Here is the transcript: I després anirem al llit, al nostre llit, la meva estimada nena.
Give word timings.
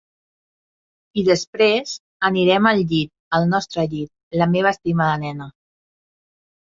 I 1.21 1.23
després 1.27 1.93
anirem 2.31 2.69
al 2.71 2.81
llit, 2.93 3.13
al 3.39 3.45
nostre 3.53 3.87
llit, 3.95 4.11
la 4.43 4.49
meva 4.55 4.73
estimada 4.77 5.21
nena. 5.27 5.51